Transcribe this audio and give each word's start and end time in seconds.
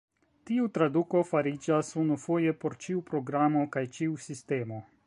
Tiu 0.49 0.63
traduko 0.77 1.21
fariĝas 1.33 1.91
unufoje 2.05 2.57
por 2.65 2.79
ĉiu 2.87 3.05
programo 3.13 3.67
kaj 3.79 3.87
ĉiu 3.99 4.19
sistemo. 4.29 4.85